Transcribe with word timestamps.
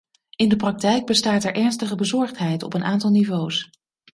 In 0.35 0.49
de 0.49 0.55
praktijk 0.55 1.05
bestaat 1.05 1.43
er 1.43 1.55
ernstige 1.55 1.95
bezorgdheid 1.95 2.63
op 2.63 2.73
een 2.73 2.83
aantal 2.83 3.09
niveaus. 3.09 3.69